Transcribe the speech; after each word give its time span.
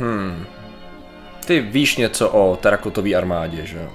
Hmm. 0.00 0.46
Ty 1.46 1.60
víš 1.60 1.96
něco 1.96 2.30
o 2.30 2.56
terakotové 2.56 3.14
armádě, 3.14 3.66
že 3.66 3.76
jo? 3.76 3.90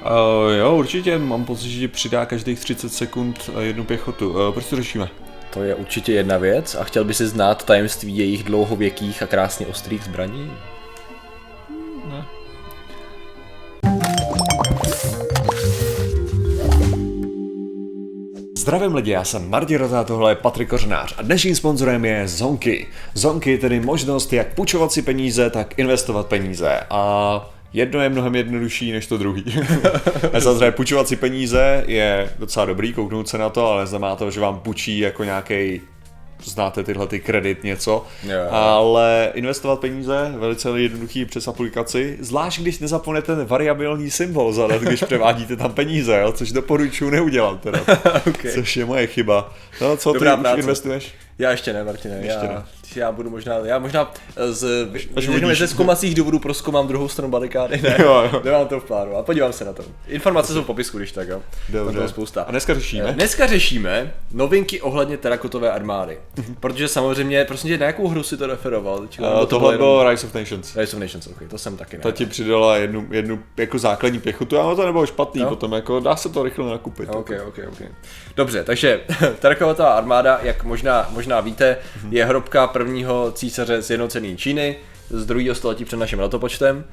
Uh, 0.00 0.52
jo, 0.58 0.76
určitě, 0.76 1.18
mám 1.18 1.44
pocit, 1.44 1.68
že 1.68 1.80
ti 1.80 1.88
přidá 1.88 2.26
každých 2.26 2.60
30 2.60 2.92
sekund 2.92 3.50
eh, 3.56 3.62
jednu 3.62 3.84
pěchotu. 3.84 4.30
Uh, 4.30 4.52
proč 4.52 4.66
to 4.66 4.76
řešíme? 4.76 5.08
To 5.50 5.62
je 5.62 5.74
určitě 5.74 6.12
jedna 6.12 6.38
věc 6.38 6.74
a 6.74 6.84
chtěl 6.84 7.04
by 7.04 7.14
si 7.14 7.26
znát 7.26 7.64
tajemství 7.64 8.16
jejich 8.16 8.42
dlouhověkých 8.42 9.22
a 9.22 9.26
krásně 9.26 9.66
ostrých 9.66 10.04
zbraní? 10.04 10.50
Zdravím 18.70 18.94
lidi, 18.94 19.10
já 19.10 19.24
jsem 19.24 19.50
Martin 19.50 19.78
Rota, 19.78 20.04
tohle 20.04 20.30
je 20.30 20.34
Patrik 20.34 20.68
Kořenář 20.68 21.14
a 21.18 21.22
dnešním 21.22 21.54
sponzorem 21.54 22.04
je 22.04 22.28
Zonky. 22.28 22.86
Zonky 23.14 23.58
tedy 23.58 23.80
možnost 23.80 24.32
jak 24.32 24.54
půjčovat 24.54 24.92
si 24.92 25.02
peníze, 25.02 25.50
tak 25.50 25.78
investovat 25.78 26.26
peníze 26.26 26.80
a 26.90 27.50
jedno 27.72 28.00
je 28.00 28.08
mnohem 28.08 28.34
jednodušší 28.34 28.92
než 28.92 29.06
to 29.06 29.18
druhý. 29.18 29.44
Samozřejmě 30.38 30.70
půjčovat 30.70 31.08
si 31.08 31.16
peníze 31.16 31.84
je 31.86 32.30
docela 32.38 32.66
dobrý, 32.66 32.92
kouknout 32.92 33.28
se 33.28 33.38
na 33.38 33.50
to, 33.50 33.66
ale 33.66 33.86
znamená 33.86 34.16
to, 34.16 34.30
že 34.30 34.40
vám 34.40 34.60
půjčí 34.60 34.98
jako 34.98 35.24
nějaký 35.24 35.80
znáte 36.44 36.84
tyhle 36.84 37.06
ty 37.06 37.20
kredit 37.20 37.64
něco, 37.64 38.06
Jo, 38.22 38.30
ale 38.50 39.30
investovat 39.34 39.80
peníze 39.80 40.32
velice 40.38 40.80
jednoduchý 40.80 41.24
přes 41.24 41.48
aplikaci, 41.48 42.16
zvlášť 42.20 42.60
když 42.60 42.78
nezapomnete 42.78 43.36
ten 43.36 43.46
variabilní 43.46 44.10
symbol 44.10 44.52
zadat, 44.52 44.82
když 44.82 45.04
převádíte 45.04 45.56
tam 45.56 45.72
peníze, 45.72 46.20
jo, 46.22 46.32
což 46.32 46.52
doporučuji 46.52 47.10
neudělat 47.10 47.60
teda, 47.60 47.80
Okay. 48.28 48.52
což 48.52 48.76
je 48.76 48.84
moje 48.84 49.06
chyba. 49.06 49.54
No 49.80 49.96
co, 49.96 50.12
Dobrá 50.12 50.32
ty 50.36 50.38
už 50.38 50.42
práce. 50.42 50.60
investuješ? 50.60 51.12
Já 51.40 51.50
ještě 51.50 51.72
ne, 51.72 51.84
Martine. 51.84 52.14
Ještě 52.16 52.46
já, 52.46 52.52
ne. 52.52 52.62
já 52.96 53.12
budu 53.12 53.30
možná, 53.30 53.54
já 53.64 53.78
možná 53.78 54.12
z, 54.50 54.88
až 55.16 55.24
řekněme, 55.24 55.54
ze 55.54 55.68
zkoumacích 55.68 56.14
důvodů 56.14 56.38
proskoumám 56.38 56.88
druhou 56.88 57.08
stranu 57.08 57.30
barikády. 57.30 57.80
Ne, 57.82 57.96
Jo, 58.02 58.28
jo. 58.32 58.40
nemám 58.44 58.66
to 58.68 58.80
v 58.80 58.84
plánu 58.84 59.16
a 59.16 59.22
podívám 59.22 59.52
se 59.52 59.64
na 59.64 59.72
to. 59.72 59.82
Informace 60.08 60.52
jsou 60.52 60.62
v 60.62 60.66
popisku, 60.66 60.98
když 60.98 61.12
tak, 61.12 61.28
jo. 61.28 61.42
Dobře. 61.68 61.96
toho 61.96 62.08
spousta. 62.08 62.42
A 62.42 62.50
dneska 62.50 62.74
řešíme? 62.74 63.12
Dneska 63.12 63.46
řešíme 63.46 64.14
novinky 64.32 64.80
ohledně 64.80 65.16
terakotové 65.16 65.70
armády. 65.72 66.18
Protože 66.60 66.88
samozřejmě, 66.88 67.44
prosím 67.44 67.70
tě, 67.70 67.78
na 67.78 67.86
jakou 67.86 68.08
hru 68.08 68.22
si 68.22 68.36
to 68.36 68.46
referoval? 68.46 68.98
Uh, 69.00 69.06
to 69.06 69.46
tohle 69.46 69.68
jenom- 69.74 69.78
bylo 69.78 70.10
Rise 70.10 70.26
of 70.26 70.34
Nations. 70.34 70.76
Rise 70.76 70.96
of 70.96 71.02
Nations, 71.02 71.26
okay, 71.26 71.48
to 71.48 71.58
jsem 71.58 71.76
taky 71.76 71.96
ne. 71.96 72.02
Ta 72.02 72.10
ti 72.12 72.26
přidala 72.26 72.76
jednu, 72.76 73.06
jednu 73.10 73.42
jako 73.56 73.78
základní 73.78 74.20
pěchotu, 74.20 74.58
ale 74.60 74.76
to 74.76 74.86
nebylo 74.86 75.06
špatný, 75.06 75.40
Jo. 75.42 75.48
potom 75.48 75.72
jako 75.72 76.00
dá 76.00 76.16
se 76.16 76.28
to 76.28 76.42
rychle 76.42 76.70
nakupit. 76.70 77.08
OK, 77.08 77.30
OK, 77.48 77.58
OK. 77.68 77.82
Dobře, 78.36 78.64
takže 78.64 79.00
Terakotová 79.38 79.92
armáda, 79.92 80.38
jak 80.42 80.64
možná, 80.64 81.08
možná 81.10 81.29
víte, 81.40 81.76
je 82.10 82.24
hrobka 82.24 82.66
prvního 82.66 83.32
císaře 83.32 83.82
sjednocený 83.82 84.36
Číny 84.36 84.76
z 85.10 85.26
druhého 85.26 85.54
století 85.54 85.84
před 85.84 85.96
naším 85.96 86.20
letopočtem 86.20 86.84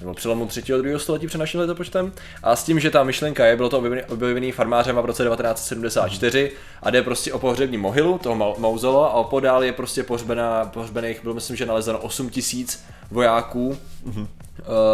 nebo 0.00 0.14
přelomu 0.14 0.46
třetího 0.46 0.78
a 0.78 0.78
druhého 0.78 1.00
století 1.00 1.26
před 1.26 1.38
naším 1.38 1.60
letopočtem. 1.60 2.12
A 2.42 2.56
s 2.56 2.64
tím, 2.64 2.80
že 2.80 2.90
ta 2.90 3.02
myšlenka 3.04 3.46
je, 3.46 3.56
bylo 3.56 3.68
to 3.68 3.82
objevený, 4.08 4.52
farmářem 4.52 4.96
v 4.96 5.04
roce 5.04 5.24
1974 5.24 6.52
a 6.82 6.90
jde 6.90 7.02
prostě 7.02 7.32
o 7.32 7.38
pohřební 7.38 7.78
mohylu, 7.78 8.18
toho 8.18 8.36
mau- 8.36 8.58
mauzolo 8.58 9.04
a 9.04 9.12
opodál 9.12 9.64
je 9.64 9.72
prostě 9.72 10.02
pohřbená, 10.02 10.64
pohřbených, 10.64 11.22
bylo 11.22 11.34
myslím, 11.34 11.56
že 11.56 11.66
nalezeno 11.66 11.98
8 11.98 12.30
tisíc 12.30 12.84
vojáků 13.10 13.68
uh, 13.68 14.14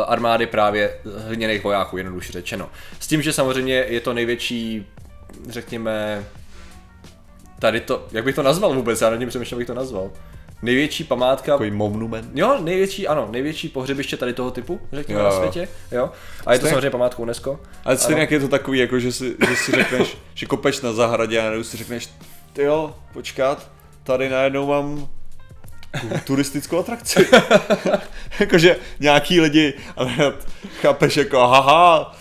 armády 0.06 0.47
právě 0.47 0.98
hliněných 1.27 1.64
vojáků, 1.64 1.97
jednoduše 1.97 2.33
řečeno. 2.33 2.69
S 3.01 3.06
tím, 3.06 3.23
že 3.23 3.33
samozřejmě 3.33 3.75
je 3.75 4.01
to 4.01 4.12
největší, 4.12 4.86
řekněme, 5.48 6.25
tady 7.65 7.81
to, 7.81 8.07
jak 8.12 8.25
bych 8.25 8.34
to 8.34 8.43
nazval 8.43 8.75
vůbec, 8.75 9.01
já 9.01 9.11
nad 9.11 9.17
tím 9.17 9.29
přemýšlel, 9.29 9.57
jak 9.57 9.61
bych 9.61 9.67
to 9.67 9.81
nazval. 9.81 10.11
Největší 10.62 11.05
památka, 11.05 11.53
Takový 11.53 11.70
monument. 11.70 12.31
jo, 12.34 12.59
největší, 12.62 13.09
ano, 13.09 13.29
největší 13.31 13.69
pohřebiště 13.69 14.17
tady 14.17 14.33
toho 14.33 14.51
typu, 14.51 14.81
řekněme, 14.93 15.20
Jo, 15.20 15.25
na 15.27 15.31
světě, 15.33 15.69
jo. 15.92 16.11
A 16.47 16.53
je 16.53 16.59
to 16.59 16.67
samozřejmě 16.67 16.91
památkou 16.91 17.23
UNESCO. 17.23 17.61
Ale 17.85 17.97
stejně 17.98 18.20
jak 18.20 18.31
je 18.31 18.41
to 18.41 18.48
takový, 18.48 18.79
jako 18.79 18.98
že 18.98 19.12
si, 19.12 19.37
že 19.48 19.57
si 19.57 19.73
řekneš, 19.73 20.17
že 20.35 20.47
kopeš 20.47 20.80
na 20.80 20.92
zahradě 20.92 21.39
a 21.39 21.42
najednou 21.42 21.64
si 21.64 21.77
řekneš, 21.77 22.08
ty 22.52 22.63
jo, 22.63 22.95
počkat, 23.13 23.70
tady 24.02 24.29
najednou 24.29 24.67
mám 24.67 25.08
tu- 26.01 26.08
turistickou 26.25 26.79
atrakci. 26.79 27.27
Jakože 28.41 28.77
nějaký 29.01 29.41
lidi, 29.41 29.75
ale 29.96 30.13
chápeš 30.83 31.17
jako, 31.17 31.39
haha, 31.39 32.17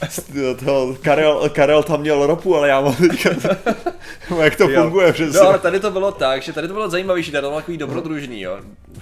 to, 0.66 0.96
Karel, 1.02 1.50
Karel 1.50 1.84
tam 1.84 2.00
měl 2.00 2.28
ropu, 2.28 2.56
ale 2.58 2.68
já 2.70 2.82
mám 2.82 2.96
teďka, 2.96 3.30
jak 4.42 4.56
to 4.56 4.70
Jo. 4.70 4.82
funguje 4.82 5.14
přesně. 5.14 5.40
No 5.40 5.48
ale 5.48 5.60
tady 5.60 5.80
to 5.80 5.92
bylo 5.92 6.12
tak, 6.12 6.42
že 6.42 6.54
tady 6.54 6.68
to 6.68 6.74
bylo 6.74 6.90
zajímavější, 6.90 7.32
tady 7.32 7.42
to 7.42 7.48
bylo 7.48 7.60
takový 7.60 7.78
dobrodružný, 7.78 8.42
jo. 8.42 8.58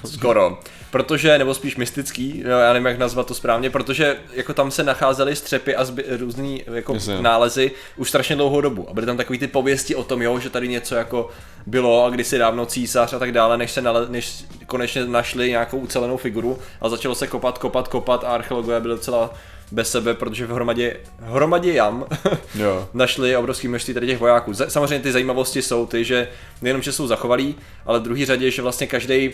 Skoro. 0.06 0.60
Protože, 0.92 1.38
nebo 1.38 1.54
spíš 1.54 1.76
mystický, 1.78 2.44
no, 2.48 2.52
já 2.60 2.74
nevím 2.74 2.86
jak 2.86 2.98
nazvat 2.98 3.28
to 3.28 3.34
správně, 3.34 3.70
protože 3.70 4.18
jako 4.34 4.54
tam 4.54 4.72
se 4.72 4.84
nacházely 4.84 5.36
střepy 5.36 5.76
a 5.76 5.86
zby, 5.86 6.04
různý 6.10 6.64
jako 6.74 6.94
Jasně. 6.94 7.22
nálezy 7.22 7.72
už 7.98 8.10
strašně 8.10 8.36
dlouhou 8.36 8.62
dobu. 8.62 8.90
A 8.90 8.94
byly 8.94 9.06
tam 9.06 9.18
takový 9.18 9.40
ty 9.40 9.48
pověsti 9.48 9.96
o 9.96 10.04
tom, 10.04 10.22
jo, 10.22 10.40
že 10.40 10.50
tady 10.50 10.68
něco 10.68 10.96
jako 10.96 11.30
bylo 11.66 12.06
a 12.06 12.10
kdysi 12.10 12.38
dávno 12.38 12.66
císař 12.66 13.14
a 13.14 13.20
tak 13.20 13.32
dále, 13.32 13.58
než 13.58 13.72
se 13.72 13.82
nale, 13.82 14.06
než 14.10 14.46
konečně 14.66 15.06
našli 15.06 15.50
nějakou 15.50 15.78
ucelenou 15.78 16.18
figuru 16.18 16.60
a 16.82 16.90
začalo 16.90 17.16
se 17.16 17.28
kopat, 17.28 17.58
kopat, 17.58 17.88
kopat 17.88 18.24
a 18.24 18.28
archeologové 18.28 18.80
byli 18.80 18.94
docela 18.96 19.34
bez 19.72 19.92
sebe, 19.92 20.14
protože 20.14 20.46
v 20.46 20.52
hromadě, 20.52 20.98
hromadě 21.20 21.74
jam 21.74 22.06
Jo. 22.56 22.88
našli 22.94 23.36
obrovské 23.36 23.68
množství 23.68 23.94
tady 23.94 24.08
těch 24.08 24.20
vojáků. 24.20 24.54
Samozřejmě 24.54 25.00
ty 25.00 25.12
zajímavosti 25.12 25.62
jsou 25.62 25.86
ty, 25.86 26.04
že 26.06 26.28
nejenom, 26.62 26.82
že 26.82 26.92
jsou 26.92 27.08
zachovalí, 27.08 27.56
ale 27.86 28.00
v 28.00 28.04
druhé 28.04 28.26
řadě, 28.26 28.52
že 28.52 28.62
vlastně 28.62 28.88
každý 28.88 29.34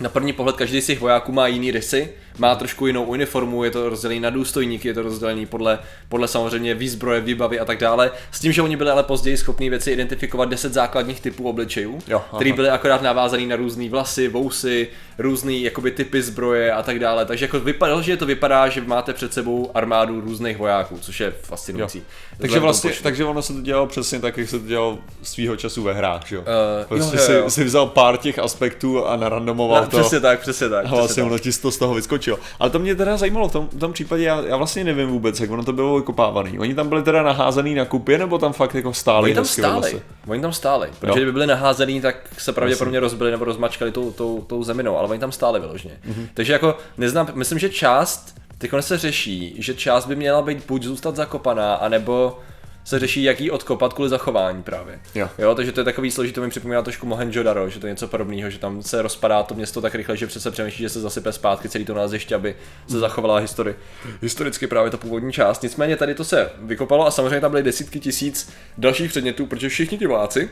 na 0.00 0.08
první 0.08 0.32
pohled 0.32 0.56
každý 0.56 0.80
z 0.80 0.86
těch 0.86 1.00
vojáků 1.00 1.32
má 1.32 1.46
jiný 1.46 1.70
rysy, 1.70 2.08
má 2.38 2.54
trošku 2.54 2.86
jinou 2.86 3.04
uniformu, 3.04 3.64
je 3.64 3.70
to 3.70 3.88
rozdělený 3.88 4.20
na 4.20 4.30
důstojníky, 4.30 4.88
je 4.88 4.94
to 4.94 5.02
rozdělený 5.02 5.46
podle, 5.46 5.78
podle 6.08 6.28
samozřejmě 6.28 6.74
výzbroje, 6.74 7.20
výbavy 7.20 7.60
a 7.60 7.64
tak 7.64 7.78
dále. 7.78 8.10
S 8.30 8.40
tím, 8.40 8.52
že 8.52 8.62
oni 8.62 8.76
byli 8.76 8.90
ale 8.90 9.02
později 9.02 9.36
schopní 9.36 9.70
věci 9.70 9.90
identifikovat 9.90 10.48
10 10.48 10.72
základních 10.72 11.20
typů 11.20 11.48
obličejů, 11.48 11.98
Jo, 12.08 12.22
aha. 12.28 12.36
který 12.38 12.52
byly 12.52 12.68
akorát 12.68 13.02
navázaný 13.02 13.46
na 13.46 13.56
různé 13.56 13.88
vlasy, 13.88 14.28
vousy, 14.28 14.88
různý 15.18 15.62
jakoby 15.62 15.90
typy 15.90 16.22
zbroje 16.22 16.72
a 16.72 16.82
tak 16.82 16.98
dále. 16.98 17.24
Takže 17.26 17.44
jako 17.44 17.60
vypadá, 17.60 18.00
že 18.00 18.16
to 18.16 18.26
vypadá, 18.26 18.68
že 18.68 18.80
máte 18.80 19.12
před 19.12 19.32
sebou 19.34 19.70
armádu 19.74 20.20
různých 20.20 20.56
vojáků, 20.56 20.98
což 21.00 21.20
je 21.20 21.30
fascinující. 21.42 21.98
Jo. 21.98 22.04
Takže 22.38 22.58
vlastně, 22.58 22.90
takže 23.02 23.24
ono 23.24 23.42
se 23.42 23.52
to 23.52 23.60
dělalo 23.60 23.86
přesně 23.86 24.20
tak, 24.20 24.36
jak 24.38 24.48
se 24.48 24.58
to 24.60 24.66
dělalo 24.66 24.98
svýho 25.22 25.56
času 25.56 25.82
ve 25.82 25.92
hrách, 25.94 26.26
že 26.26 26.36
jo? 26.36 26.42
Eh, 26.82 26.84
Prostě 26.84 27.16
jo, 27.16 27.22
jo, 27.28 27.38
jo. 27.38 27.50
Si, 27.50 27.54
si 27.54 27.64
vzal 27.64 27.86
pár 27.86 28.16
těch 28.16 28.38
aspektů 28.38 29.06
a 29.06 29.16
narandomoval 29.16 29.85
to. 29.86 29.98
přesně 30.00 30.20
tak, 30.20 30.40
přesně 30.40 30.68
tak. 30.68 30.86
A 30.86 30.88
vlastně 30.88 31.22
ono 31.22 31.38
ti 31.38 31.52
to 31.52 31.70
z 31.70 31.78
toho 31.78 31.94
vyskočilo. 31.94 32.38
Ale 32.58 32.70
to 32.70 32.78
mě 32.78 32.94
teda 32.94 33.16
zajímalo, 33.16 33.48
v 33.48 33.52
tom, 33.52 33.68
v 33.72 33.78
tom 33.78 33.92
případě 33.92 34.24
já, 34.24 34.40
já 34.40 34.56
vlastně 34.56 34.84
nevím 34.84 35.08
vůbec, 35.08 35.40
jak 35.40 35.50
ono 35.50 35.64
to 35.64 35.72
bylo 35.72 35.96
vykopávaný. 35.96 36.58
Oni 36.58 36.74
tam 36.74 36.88
byli 36.88 37.02
teda 37.02 37.22
naházený 37.22 37.74
na 37.74 37.84
kupě, 37.84 38.18
nebo 38.18 38.38
tam 38.38 38.52
fakt 38.52 38.74
jako 38.74 38.94
stáli? 38.94 39.24
Oni 39.24 39.34
tam 39.34 39.44
stáli, 39.44 39.80
lese? 39.80 40.02
oni 40.26 40.42
tam 40.42 40.52
stáli, 40.52 40.88
protože 41.00 41.08
Jo. 41.08 41.14
kdyby 41.14 41.32
byli 41.32 41.46
naházený, 41.46 42.00
tak 42.00 42.16
se 42.38 42.52
pravděpodobně 42.52 43.00
rozbili 43.00 43.30
nebo 43.30 43.44
rozmačkali 43.44 43.92
tou, 43.92 44.10
tou, 44.10 44.44
tou 44.46 44.62
zeminou, 44.62 44.96
ale 44.96 45.08
oni 45.08 45.20
tam 45.20 45.32
stáli 45.32 45.60
vyloženě. 45.60 45.98
Mhm. 46.04 46.28
Takže 46.34 46.52
jako 46.52 46.78
neznám, 46.98 47.28
myslím, 47.34 47.58
že 47.58 47.68
část, 47.68 48.34
teď 48.58 48.70
se 48.80 48.98
řeší, 48.98 49.54
že 49.58 49.74
část 49.74 50.06
by 50.06 50.16
měla 50.16 50.42
být 50.42 50.66
buď 50.68 50.82
zůstat 50.82 51.16
zakopaná, 51.16 51.74
anebo 51.74 52.38
se 52.86 52.98
řeší, 52.98 53.22
jak 53.22 53.40
ji 53.40 53.50
odkopat 53.50 53.92
kvůli 53.92 54.08
zachování 54.08 54.62
právě. 54.62 55.00
Jo. 55.14 55.28
jo 55.38 55.54
takže 55.54 55.72
to 55.72 55.80
je 55.80 55.84
takový 55.84 56.10
složitý, 56.10 56.34
to 56.34 56.40
mi 56.40 56.50
připomíná 56.50 56.82
trošku 56.82 57.06
Mohenjo-daro, 57.06 57.68
že 57.68 57.80
to 57.80 57.86
je 57.86 57.92
něco 57.92 58.08
podobného, 58.08 58.50
že 58.50 58.58
tam 58.58 58.82
se 58.82 59.02
rozpadá 59.02 59.42
to 59.42 59.54
město 59.54 59.80
tak 59.80 59.94
rychle, 59.94 60.16
že 60.16 60.26
přece 60.26 60.50
přemýšlí, 60.50 60.82
že 60.82 60.88
se 60.88 61.00
zasype 61.00 61.32
zpátky 61.32 61.68
celý 61.68 61.84
to 61.84 61.94
názeště, 61.94 62.34
aby 62.34 62.56
se 62.88 62.98
zachovala 62.98 63.40
histori- 63.40 63.74
historicky 64.22 64.66
právě 64.66 64.90
ta 64.90 64.96
původní 64.96 65.32
část. 65.32 65.62
Nicméně 65.62 65.96
tady 65.96 66.14
to 66.14 66.24
se 66.24 66.50
vykopalo 66.58 67.06
a 67.06 67.10
samozřejmě 67.10 67.40
tam 67.40 67.50
byly 67.50 67.62
desítky 67.62 68.00
tisíc 68.00 68.52
dalších 68.78 69.10
předmětů, 69.10 69.46
protože 69.46 69.68
všichni 69.68 69.98
ti 69.98 70.06
vojáci 70.06 70.50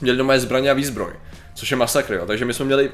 měli 0.00 0.18
doma 0.18 0.38
zbraně 0.38 0.70
a 0.70 0.74
výzbroj, 0.74 1.12
což 1.54 1.70
je 1.70 1.76
masakr, 1.76 2.14
jo. 2.14 2.26
takže 2.26 2.44
my 2.44 2.54
jsme 2.54 2.64
měli 2.64 2.90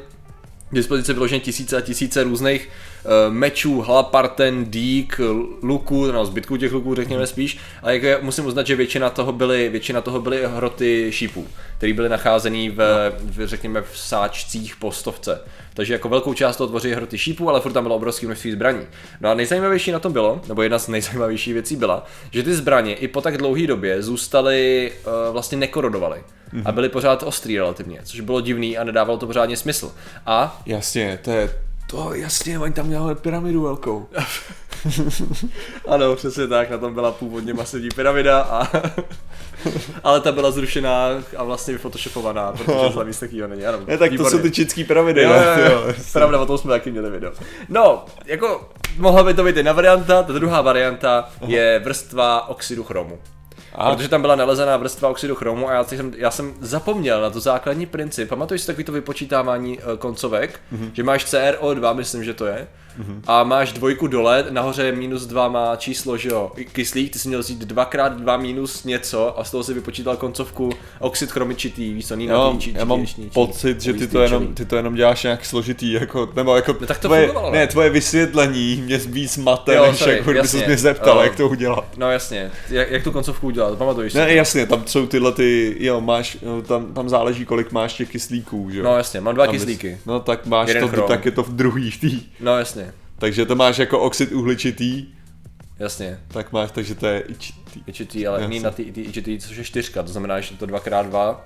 k 0.72 0.74
dispozici 0.74 1.12
vyloženě 1.12 1.40
tisíce 1.40 1.76
a 1.76 1.80
tisíce 1.80 2.22
různých 2.22 2.68
uh, 3.04 3.34
mečů, 3.34 3.80
hlaparten, 3.80 4.64
dík, 4.64 5.20
luků, 5.62 6.12
no 6.12 6.24
zbytků 6.24 6.56
těch 6.56 6.72
luků 6.72 6.94
řekněme 6.94 7.26
spíš, 7.26 7.58
a 7.82 7.90
jak 7.90 8.02
je, 8.02 8.18
musím 8.22 8.46
uznat, 8.46 8.66
že 8.66 8.76
většina 8.76 9.10
toho 9.10 9.32
byly, 9.32 9.68
většina 9.68 10.00
toho 10.00 10.20
byly 10.20 10.42
hroty 10.46 11.06
šípů, 11.10 11.46
které 11.76 11.92
byly 11.92 12.08
nacházený 12.08 12.70
v, 12.70 12.76
v, 13.20 13.46
řekněme 13.46 13.82
v 13.82 13.98
sáčcích 13.98 14.76
po 14.76 14.92
stovce. 14.92 15.40
Takže 15.74 15.92
jako 15.92 16.08
velkou 16.08 16.34
část 16.34 16.56
toho 16.56 16.68
tvoří 16.68 16.92
hroty 16.92 17.18
šípů, 17.18 17.48
ale 17.48 17.60
furt 17.60 17.72
tam 17.72 17.84
bylo 17.84 17.96
obrovské 17.96 18.26
množství 18.26 18.52
zbraní. 18.52 18.86
No 19.20 19.30
a 19.30 19.34
nejzajímavější 19.34 19.92
na 19.92 19.98
tom 19.98 20.12
bylo, 20.12 20.40
nebo 20.48 20.62
jedna 20.62 20.78
z 20.78 20.88
nejzajímavějších 20.88 21.54
věcí 21.54 21.76
byla, 21.76 22.06
že 22.30 22.42
ty 22.42 22.54
zbraně 22.54 22.94
i 22.94 23.08
po 23.08 23.20
tak 23.20 23.38
dlouhé 23.38 23.66
době 23.66 24.02
zůstaly 24.02 24.92
uh, 25.06 25.32
vlastně 25.32 25.58
nekorodovaly. 25.58 26.22
A 26.64 26.72
byly 26.72 26.88
pořád 26.88 27.22
ostrý 27.22 27.58
relativně, 27.58 28.00
což 28.04 28.20
bylo 28.20 28.40
divný 28.40 28.78
a 28.78 28.84
nedávalo 28.84 29.18
to 29.18 29.26
pořádně 29.26 29.56
smysl. 29.56 29.92
A 30.26 30.62
Jasně, 30.66 31.18
to 31.24 31.30
je, 31.30 31.54
to 31.86 32.14
jasně, 32.14 32.58
oni 32.58 32.72
tam 32.72 32.86
měli 32.86 33.14
pyramidu 33.14 33.62
velkou. 33.62 34.08
Ano, 35.88 36.16
přesně 36.16 36.46
tak, 36.46 36.70
na 36.70 36.78
tom 36.78 36.94
byla 36.94 37.12
původně 37.12 37.54
masivní 37.54 37.88
pyramida 37.94 38.40
a 38.40 38.68
ale 40.04 40.20
ta 40.20 40.32
byla 40.32 40.50
zrušená 40.50 41.06
a 41.36 41.44
vlastně 41.44 41.72
vyfotoshopovaná, 41.74 42.52
protože 42.52 42.94
za 42.94 43.04
nic 43.04 43.20
takového 43.20 43.48
není. 43.48 43.66
Ano, 43.66 43.78
Ne, 43.86 43.98
tak 43.98 44.08
to 44.08 44.12
výborně. 44.12 44.30
jsou 44.30 44.38
ty 44.42 44.50
čínský 44.50 44.84
pyramidy, 44.84 45.22
Jo, 45.22 45.30
jo, 45.32 45.64
jo. 45.70 45.82
jo. 45.88 45.94
Pravda, 46.12 46.40
o 46.40 46.46
tom 46.46 46.58
jsme 46.58 46.70
taky 46.70 46.90
měli 46.90 47.10
video. 47.10 47.32
No, 47.68 48.04
jako 48.24 48.68
mohla 48.98 49.22
by 49.24 49.34
to 49.34 49.44
být 49.44 49.56
jedna 49.56 49.72
varianta, 49.72 50.22
ta 50.22 50.32
druhá 50.32 50.60
varianta 50.60 51.28
je 51.46 51.80
vrstva 51.84 52.48
oxidu 52.48 52.84
chromu. 52.84 53.18
Aha. 53.74 53.94
Protože 53.96 54.08
tam 54.08 54.20
byla 54.20 54.36
nalezená 54.36 54.76
vrstva 54.76 55.08
oxidu 55.08 55.34
chromu 55.34 55.68
a 55.68 55.72
já 55.72 55.84
jsem, 55.84 56.12
já 56.16 56.30
jsem 56.30 56.52
zapomněl 56.60 57.20
na 57.22 57.30
to 57.30 57.40
základní 57.40 57.86
princip. 57.86 58.28
Pamatuješ 58.28 58.60
si 58.60 58.66
takový 58.66 58.84
to 58.84 58.92
vypočítávání 58.92 59.78
eh, 59.78 59.96
koncovek, 59.98 60.60
Mhm. 60.70 60.84
mm-hmm. 60.84 60.90
že 60.92 61.02
máš 61.02 61.24
CRO2, 61.26 61.94
myslím, 61.94 62.24
že 62.24 62.34
to 62.34 62.46
je, 62.46 62.66
mm-hmm. 63.00 63.20
a 63.26 63.44
máš 63.44 63.72
dvojku 63.72 64.06
dole, 64.06 64.44
nahoře 64.50 64.84
je 64.84 64.92
minus 64.92 65.26
2 65.26 65.48
má 65.48 65.76
číslo, 65.76 66.16
že 66.16 66.28
jo, 66.28 66.52
kyslík, 66.72 67.12
ty 67.12 67.18
jsi 67.18 67.28
měl 67.28 67.40
vzít 67.40 67.62
2x2 67.72 68.40
minus 68.40 68.84
něco 68.84 69.40
a 69.40 69.44
z 69.44 69.50
toho 69.50 69.64
si 69.64 69.74
vypočítal 69.74 70.16
koncovku 70.16 70.70
oxid 71.00 71.32
chromičitý, 71.32 71.94
víš 71.94 72.06
co, 72.08 72.16
či, 72.60 72.72
já 72.76 72.84
mám 72.84 73.06
či 73.06 73.14
pocit, 73.34 73.80
že 73.80 73.92
ty 73.92 74.06
to, 74.08 74.20
jenom, 74.20 74.54
ty 74.54 74.64
to 74.64 74.76
jenom 74.76 74.94
děláš 74.94 75.22
nějak 75.22 75.44
složitý, 75.44 75.92
jako, 75.92 76.28
nebo 76.36 76.56
jako 76.56 76.76
No 76.80 76.86
tak 76.86 76.98
to 76.98 77.08
tvoje, 77.08 77.26
ne? 77.26 77.50
ne, 77.58 77.66
tvoje 77.66 77.90
vysvětlení 77.90 78.82
mě 78.84 78.98
víc 78.98 79.36
mate, 79.36 79.74
Jo, 79.74 79.86
než 79.86 79.98
sorry, 79.98 80.16
jako, 80.16 80.30
kdyby 80.30 80.48
mě 80.66 80.78
zeptal, 80.78 81.16
Jo. 81.16 81.22
jak 81.22 81.36
to 81.36 81.48
udělat. 81.48 81.84
No 81.96 82.10
jasně, 82.10 82.50
jak, 82.68 82.90
jak 82.90 83.04
tu 83.04 83.12
koncovku 83.12 83.46
udělat, 83.46 83.61
pamatuješ 83.76 84.12
si? 84.12 84.18
Ne, 84.18 84.34
jasně, 84.34 84.66
tam 84.66 84.86
jsou 84.86 85.06
tyhle 85.06 85.32
ty, 85.32 85.76
jo, 85.80 86.00
máš, 86.00 86.36
jo, 86.42 86.62
tam, 86.62 86.94
tam 86.94 87.08
záleží, 87.08 87.44
kolik 87.44 87.72
máš 87.72 87.94
těch 87.94 88.10
kyslíků, 88.10 88.70
že 88.70 88.78
jo. 88.78 88.84
No 88.84 88.96
jasně, 88.96 89.20
mám 89.20 89.34
dva 89.34 89.46
Tam 89.46 89.54
kyslíky. 89.54 89.98
No 90.06 90.20
tak 90.20 90.46
máš 90.46 90.68
Jeden 90.68 90.82
to, 90.82 90.88
chrom. 90.88 91.08
tak 91.08 91.24
je 91.24 91.30
to 91.30 91.42
v 91.42 91.50
druhý 91.52 91.90
v 91.90 92.00
tý. 92.00 92.20
No 92.40 92.58
jasně, 92.58 92.92
Takže 93.18 93.46
to 93.46 93.54
máš 93.56 93.78
jako 93.78 94.00
oxid 94.00 94.32
uhličitý, 94.32 95.06
jasně. 95.78 96.18
tak 96.28 96.52
máš, 96.52 96.70
takže 96.70 96.94
to 96.94 97.06
je 97.06 97.20
ičitý. 97.20 97.80
Ičitý, 97.86 98.26
ale 98.26 98.42
jiný 98.42 98.60
na 98.60 98.70
ty, 98.70 98.84
ty 98.92 99.00
ičitý, 99.00 99.38
což 99.38 99.56
je 99.56 99.64
čtyřka, 99.64 100.02
to 100.02 100.08
znamená, 100.12 100.40
že 100.40 100.54
to 100.56 100.66
2x2 100.66 101.36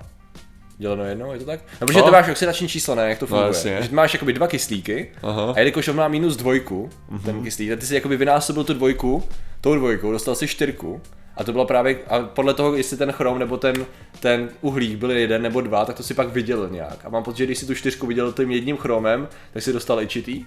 děleno 0.77 1.03
jednou, 1.05 1.33
je 1.33 1.39
to 1.39 1.45
tak? 1.45 1.59
No, 1.81 1.87
protože 1.87 1.99
No. 1.99 2.05
to 2.05 2.11
máš 2.11 2.29
oxidační 2.29 2.67
číslo, 2.67 2.95
ne, 2.95 3.09
jak 3.09 3.19
to 3.19 3.27
funguje. 3.27 3.47
jasně. 3.47 3.77
že 3.81 3.95
máš 3.95 4.13
jakoby 4.13 4.33
dva 4.33 4.47
kyslíky 4.47 5.11
Aha. 5.23 5.53
a 5.55 5.59
jelikož 5.59 5.87
on 5.87 5.95
má 5.95 6.07
minus 6.07 6.35
dvojku, 6.35 6.89
ten 7.25 7.43
kyslík, 7.43 7.69
tak 7.69 7.79
ty 7.79 7.85
si 7.85 7.95
jakoby 7.95 8.17
vynásobil 8.17 8.63
tu 8.63 8.73
dvojku, 8.73 9.23
tou 9.61 9.75
dvojkou, 9.75 10.11
dostal 10.11 10.35
si 10.35 10.47
čtyřku 10.47 11.01
a 11.37 11.43
to 11.43 11.51
bylo 11.51 11.65
právě, 11.65 11.99
a 12.07 12.19
podle 12.19 12.53
toho, 12.53 12.75
jestli 12.75 12.97
ten 12.97 13.11
chrom 13.11 13.39
nebo 13.39 13.57
ten, 13.57 13.85
ten 14.19 14.49
uhlík 14.61 14.97
byl 14.97 15.11
jeden 15.11 15.41
nebo 15.41 15.61
dva, 15.61 15.85
tak 15.85 15.95
to 15.97 16.03
si 16.03 16.13
pak 16.13 16.29
viděl 16.29 16.69
nějak. 16.69 17.05
A 17.05 17.09
mám 17.09 17.23
pocit, 17.23 17.37
že 17.37 17.45
když 17.45 17.57
si 17.57 17.65
tu 17.65 17.75
čtyřku 17.75 18.07
viděl 18.07 18.33
tím 18.33 18.51
jedním 18.51 18.77
chromem, 18.77 19.27
tak 19.53 19.63
si 19.63 19.73
dostal 19.73 20.01
ičitý. 20.01 20.45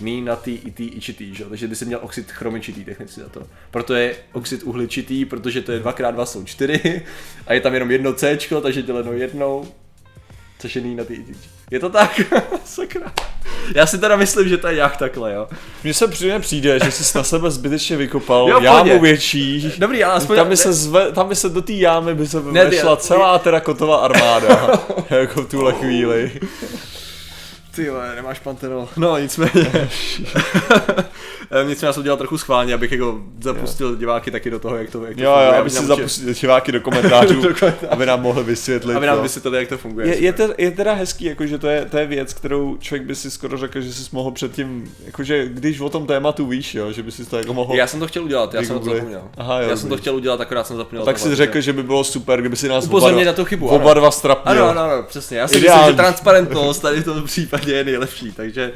Mí 0.00 0.20
na 0.20 0.36
ty 0.36 0.52
i 0.54 0.70
ty 0.70 0.84
ičitý, 0.84 1.34
že? 1.34 1.44
takže 1.44 1.68
ty 1.68 1.76
jsi 1.76 1.84
měl 1.84 1.98
oxid 2.02 2.30
chromičitý 2.30 2.84
technicky 2.84 3.20
za 3.20 3.28
to. 3.28 3.46
Proto 3.70 3.94
je 3.94 4.16
oxid 4.32 4.62
uhličitý, 4.62 5.24
protože 5.24 5.62
to 5.62 5.72
je 5.72 5.80
2x2 5.80 6.24
jsou 6.24 6.44
4 6.44 7.02
a 7.46 7.52
je 7.52 7.60
tam 7.60 7.74
jenom 7.74 7.90
jedno 7.90 8.12
C, 8.12 8.38
takže 8.62 8.82
děleno 8.82 9.12
jednou, 9.12 9.66
což 10.58 10.76
je 10.76 10.82
ní 10.82 10.94
na 10.94 11.04
ty 11.04 11.14
i 11.14 11.22
ty. 11.22 11.34
Je 11.70 11.80
to 11.80 11.90
tak? 11.90 12.20
Sakra. 12.64 13.12
Já 13.74 13.86
si 13.86 13.98
teda 13.98 14.16
myslím, 14.16 14.48
že 14.48 14.56
to 14.56 14.68
je 14.68 14.74
nějak 14.74 14.96
takhle, 14.96 15.32
jo. 15.32 15.48
Mně 15.84 15.94
se 15.94 16.08
přijde, 16.08 16.38
přijde, 16.38 16.78
že 16.84 16.90
jsi 16.90 17.18
na 17.18 17.24
sebe 17.24 17.50
zbytečně 17.50 17.96
vykopal 17.96 18.48
Jo, 18.48 18.60
jámu 18.60 19.00
větší. 19.00 19.72
Dobrý, 19.78 20.04
ale 20.04 20.14
aspoň... 20.14 20.36
Tam 20.36 20.48
by, 20.48 20.56
se 20.56 20.72
zve, 20.72 21.12
tam 21.12 21.28
by 21.28 21.36
se 21.36 21.48
do 21.48 21.62
té 21.62 21.72
jámy 21.72 22.14
by 22.14 22.26
se 22.26 22.40
vešla 22.40 22.96
celá 22.96 23.38
terakotová 23.38 23.96
armáda, 23.96 24.70
jako 25.10 25.42
v 25.42 25.48
tuhle 25.48 25.72
chvíli. 25.72 26.32
Ty 27.74 27.90
nemáš 28.14 28.38
pantenol. 28.38 28.88
No, 28.96 29.18
nicméně. 29.18 29.88
Nicméně 31.68 31.86
já 31.88 31.92
jsem 31.92 32.02
dělal 32.02 32.16
trochu 32.16 32.38
schválně, 32.38 32.74
abych 32.74 32.92
jako 32.92 33.20
zapustil 33.40 33.96
diváky 33.96 34.30
taky 34.30 34.50
do 34.50 34.58
toho, 34.58 34.76
jak 34.76 34.90
to, 34.90 35.04
jak 35.04 35.16
to 35.16 35.22
Jo, 35.22 35.30
funguje. 35.30 35.46
jo, 35.46 35.60
aby 35.60 35.70
si 35.70 35.86
zapustil 35.86 36.34
diváky 36.34 36.72
do 36.72 36.80
komentářů, 36.80 37.34
Do 37.42 37.54
komentářů. 37.54 37.86
aby 37.92 38.06
nám 38.06 38.22
mohli 38.22 38.44
vysvětlit. 38.44 38.94
aby 38.96 39.06
nám 39.06 39.16
no. 39.16 39.22
vysvětlili, 39.22 39.58
jak 39.58 39.68
to 39.68 39.78
funguje. 39.78 40.06
je, 40.06 40.16
je, 40.16 40.32
te, 40.32 40.48
je 40.58 40.70
teda 40.70 40.92
hezký, 40.94 41.24
jako, 41.24 41.46
že 41.46 41.58
to 41.58 41.66
je, 41.68 41.84
to 41.84 41.98
je 41.98 42.06
věc, 42.06 42.34
kterou 42.34 42.76
člověk 42.76 43.06
by 43.06 43.14
si 43.14 43.30
skoro 43.30 43.56
řekl, 43.58 43.80
že 43.80 43.92
jsi 43.92 44.08
mohl 44.12 44.30
předtím, 44.30 44.94
jakože 45.06 45.46
když 45.48 45.80
o 45.80 45.88
tom 45.88 46.06
tématu 46.06 46.46
víš, 46.46 46.74
jo, 46.74 46.92
že 46.92 47.02
by 47.02 47.12
si 47.12 47.26
to 47.26 47.38
jako 47.38 47.54
mohl... 47.54 47.74
Já 47.74 47.86
jsem 47.86 48.00
to 48.00 48.06
chtěl 48.06 48.24
udělat, 48.24 48.54
já 48.54 48.62
jsem 48.62 48.78
to 48.78 48.84
zapomněl. 48.84 49.22
Aha, 49.36 49.60
jo, 49.60 49.68
já 49.70 49.76
jsem 49.76 49.88
to 49.88 49.96
chtěl 49.96 50.14
udělat, 50.16 50.40
akorát 50.40 50.66
jsem 50.66 50.76
zapomněl. 50.76 51.04
tak 51.04 51.18
si 51.18 51.34
řekl, 51.34 51.60
že 51.60 51.72
by 51.72 51.82
bylo 51.82 52.04
super, 52.04 52.40
kdyby 52.40 52.56
si 52.56 52.68
nás 52.68 52.84
Upozornit 52.84 53.16
oba, 53.22 53.24
na 53.24 53.32
tu 53.32 53.44
chybu, 53.44 53.68
oba 53.68 53.94
dva 53.94 54.10
strapnil. 54.10 54.64
Ano, 54.64 54.80
ano, 54.80 54.92
ano, 54.92 55.02
přesně. 55.08 55.38
Já 55.38 55.48
si 55.48 55.54
myslím, 55.60 55.86
že 55.86 55.92
transparentnost 55.92 56.82
tady 56.82 57.00
v 57.00 57.04
tom 57.04 57.24
případě 57.24 57.72
je 57.72 57.84
nejlepší, 57.84 58.32
takže 58.32 58.72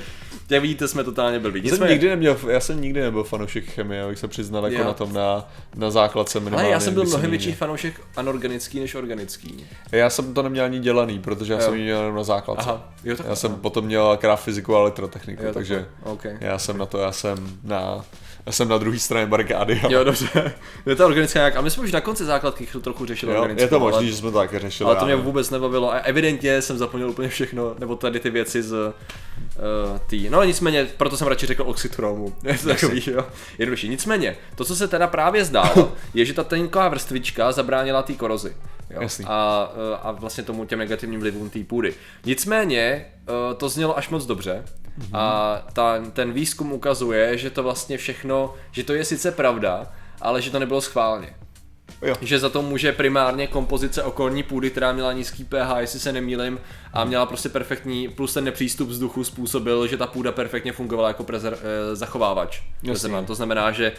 jak 0.50 0.62
vidíte, 0.62 0.88
jsme 0.88 1.04
totálně 1.04 1.38
blbí. 1.38 1.60
Já 1.60 1.64
jsem, 1.64 1.72
Nicméně, 1.72 1.92
nikdy 1.92 2.08
neměl, 2.08 2.36
já 2.48 2.60
jsem 2.60 2.80
nikdy 2.80 3.00
nebyl 3.00 3.24
fanoušek 3.24 3.64
chemie, 3.64 4.02
abych 4.02 4.18
se 4.18 4.28
přiznal 4.28 4.66
jako 4.66 4.84
na 4.84 4.92
tom 4.92 5.12
na, 5.12 5.48
na 5.74 5.90
základce 5.90 6.40
minimálně. 6.40 6.64
ale 6.64 6.72
já 6.72 6.80
jsem 6.80 6.94
byl 6.94 7.04
mnohem 7.04 7.30
větší 7.30 7.52
fanoušek 7.52 8.00
anorganický 8.16 8.80
než 8.80 8.94
organický. 8.94 9.66
Já 9.92 10.10
jsem 10.10 10.34
to 10.34 10.42
neměl 10.42 10.64
ani 10.64 10.78
dělaný, 10.78 11.18
protože 11.18 11.52
já 11.52 11.58
Jo. 11.58 11.64
jsem 11.64 11.74
ji 11.74 11.82
měl 11.82 11.98
jenom 12.00 12.16
na 12.16 12.22
základce. 12.22 12.62
Aha, 12.70 12.92
jo, 13.04 13.16
tak 13.16 13.26
Já 13.26 13.34
jsem 13.36 13.54
potom 13.54 13.84
měl 13.84 14.10
akorát 14.10 14.36
fyziku 14.36 14.76
a 14.76 14.80
elektrotechniku, 14.80 15.42
Jo, 15.44 15.52
takže 15.52 15.74
takhle. 16.04 16.12
OK. 16.12 16.24
já 16.40 16.58
jsem 16.58 16.78
na 16.78 16.86
to, 16.86 16.98
já 16.98 17.12
jsem 17.12 17.58
na, 17.64 18.04
já 18.46 18.52
jsem 18.52 18.68
na 18.68 18.78
druhé 18.78 18.98
straně 18.98 19.26
bargády. 19.26 19.80
Jo, 19.88 20.04
dobře. 20.04 20.52
Je 20.86 20.96
to 20.96 21.06
organická 21.06 21.38
nějak, 21.38 21.56
a 21.56 21.60
my 21.60 21.70
jsme 21.70 21.82
už 21.84 21.92
na 21.92 22.00
konci 22.00 22.24
základky 22.24 22.66
to 22.66 22.80
trochu 22.80 23.06
řešili 23.06 23.34
Jo, 23.34 23.48
je 23.56 23.68
to 23.68 23.80
ale- 23.80 23.92
možné, 23.92 24.06
že 24.10 24.16
jsme 24.16 24.30
to 24.30 24.38
taky 24.38 24.58
řešili. 24.58 24.90
Ale 24.90 24.98
to 24.98 25.04
mě 25.04 25.14
ano. 25.14 25.22
vůbec 25.22 25.50
nebavilo 25.50 25.92
a 25.92 25.96
evidentně 25.96 26.62
jsem 26.62 26.78
zapomněl 26.78 27.10
úplně 27.10 27.28
všechno, 27.28 27.74
nebo 27.78 27.96
tady 27.96 28.20
ty 28.20 28.30
věci 28.30 28.62
z 28.62 28.72
uh, 28.72 28.92
tý. 30.06 30.28
No 30.30 30.44
nicméně, 30.44 30.86
proto 30.96 31.16
jsem 31.16 31.26
radši 31.26 31.46
řekl 31.46 31.62
oxid 31.66 31.94
chromu. 31.94 32.34
Je 32.42 32.58
to 32.58 32.68
takový, 32.68 33.02
jo. 33.06 33.26
Jednodušší. 33.58 33.88
Nicméně, 33.88 34.36
to, 34.54 34.64
co 34.64 34.76
se 34.76 34.88
teda 34.88 35.06
právě 35.06 35.44
zdálo, 35.44 35.92
je, 36.14 36.24
že 36.24 36.32
ta 36.32 36.44
tenká 36.44 36.88
vrstvička 36.88 37.52
zabránila 37.52 38.02
té 38.02 38.12
korozi. 38.14 38.56
Jo? 38.90 39.02
Jasný. 39.02 39.24
A, 39.28 39.70
eh, 39.74 39.98
a 40.02 40.10
vlastně 40.12 40.44
tomu 40.44 40.64
těm 40.64 40.78
negativním 40.78 41.20
vlivům 41.20 41.50
té 41.50 41.64
půdy. 41.64 41.94
Nicméně, 42.24 42.80
eh, 42.80 43.54
to 43.54 43.68
znělo 43.68 43.98
až 43.98 44.08
moc 44.08 44.26
dobře. 44.26 44.64
A 45.12 45.56
ta, 45.72 46.02
ten 46.12 46.32
výzkum 46.32 46.72
ukazuje, 46.72 47.38
že 47.38 47.50
to 47.50 47.62
vlastně 47.62 47.98
všechno, 47.98 48.54
že 48.72 48.84
to 48.84 48.94
je 48.94 49.04
sice 49.04 49.32
pravda, 49.32 49.92
ale 50.20 50.42
že 50.42 50.50
to 50.50 50.58
nebylo 50.58 50.80
schválně 50.80 51.34
Jo. 52.02 52.16
že 52.20 52.38
za 52.38 52.48
to 52.48 52.62
může 52.62 52.92
primárně 52.92 53.46
kompozice 53.46 54.02
okolní 54.02 54.42
půdy, 54.42 54.70
která 54.70 54.92
měla 54.92 55.12
nízký 55.12 55.44
pH, 55.44 55.76
jestli 55.78 56.00
se 56.00 56.12
nemýlim, 56.12 56.58
a 56.92 57.04
měla 57.04 57.26
prostě 57.26 57.48
perfektní, 57.48 58.08
plus 58.08 58.34
ten 58.34 58.44
nepřístup 58.44 58.88
vzduchu 58.88 59.24
způsobil, 59.24 59.86
že 59.86 59.96
ta 59.96 60.06
půda 60.06 60.32
perfektně 60.32 60.72
fungovala 60.72 61.08
jako 61.08 61.24
prezer, 61.24 61.58
eh, 61.92 61.96
zachovávač. 61.96 62.60
To 63.26 63.34
znamená, 63.34 63.72
že 63.72 63.92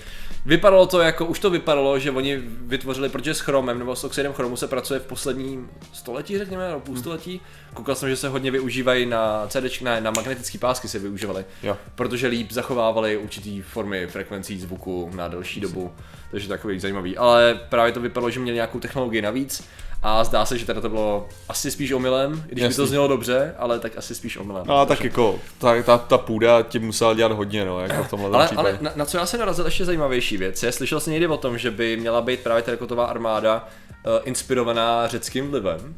vypadalo 0.45 0.85
to 0.87 0.99
jako, 0.99 1.25
už 1.25 1.39
to 1.39 1.49
vypadalo, 1.49 1.99
že 1.99 2.11
oni 2.11 2.37
vytvořili, 2.61 3.09
protože 3.09 3.33
s 3.33 3.39
chromem 3.39 3.79
nebo 3.79 3.95
s 3.95 4.03
oxidem 4.03 4.33
chromu 4.33 4.57
se 4.57 4.67
pracuje 4.67 4.99
v 4.99 5.03
posledním 5.05 5.69
století, 5.93 6.37
řekněme, 6.37 6.67
nebo 6.67 6.79
půlstoletí. 6.79 7.41
Koukal 7.73 7.95
jsem, 7.95 8.09
že 8.09 8.15
se 8.15 8.29
hodně 8.29 8.51
využívají 8.51 9.05
na 9.05 9.47
CD, 9.47 9.81
ne, 9.81 10.01
na 10.01 10.11
magnetické 10.11 10.57
pásky 10.57 10.87
se 10.87 10.99
využívaly, 10.99 11.45
Jo. 11.63 11.77
protože 11.95 12.27
líp 12.27 12.51
zachovávali 12.51 13.17
určitý 13.17 13.61
formy 13.61 14.07
frekvencí 14.07 14.59
zvuku 14.59 15.11
na 15.15 15.27
delší 15.27 15.59
dobu, 15.59 15.91
takže 16.31 16.47
takový 16.47 16.79
zajímavý. 16.79 17.17
Ale 17.17 17.59
právě 17.69 17.86
to 17.91 17.99
vypadalo, 17.99 18.29
že 18.29 18.39
měli 18.39 18.55
nějakou 18.55 18.79
technologii 18.79 19.21
navíc 19.21 19.63
a 20.03 20.23
zdá 20.23 20.45
se, 20.45 20.57
že 20.57 20.65
teda 20.65 20.81
to 20.81 20.89
bylo 20.89 21.27
asi 21.49 21.71
spíš 21.71 21.91
omylem, 21.91 22.43
i 22.47 22.51
když 22.51 22.61
by 22.61 22.65
Jasný. 22.65 22.75
to 22.75 22.87
znělo 22.87 23.07
dobře, 23.07 23.55
ale 23.57 23.79
tak 23.79 23.97
asi 23.97 24.15
spíš 24.15 24.37
omylem. 24.37 24.63
No 24.67 24.77
a 24.77 24.85
tak 24.85 25.03
jako, 25.03 25.39
ta, 25.57 25.83
ta, 25.83 25.97
ta 25.97 26.17
půda 26.17 26.61
ti 26.61 26.79
musela 26.79 27.13
dělat 27.13 27.31
hodně, 27.31 27.65
no, 27.65 27.79
jako 27.79 28.03
v 28.03 28.09
tomhle 28.09 28.29
ale, 28.29 28.45
případě. 28.45 28.69
ale 28.69 28.77
na, 28.81 28.91
na, 28.95 29.05
co 29.05 29.17
já 29.17 29.25
jsem 29.25 29.39
narazil 29.39 29.65
ještě 29.65 29.85
zajímavější 29.85 30.37
věc, 30.37 30.63
je, 30.63 30.71
slyšel 30.71 30.99
jsi 30.99 31.11
někdy 31.11 31.27
o 31.27 31.37
tom, 31.37 31.57
že 31.57 31.71
by 31.71 31.97
měla 31.97 32.21
být 32.21 32.39
právě 32.39 32.63
terakotová 32.63 33.05
armáda 33.05 33.67
uh, 34.05 34.11
inspirovaná 34.25 35.07
řeckým 35.07 35.49
vlivem? 35.49 35.95